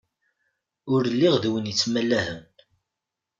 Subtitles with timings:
[0.93, 2.43] Ur lliɣ d win yettmalahen.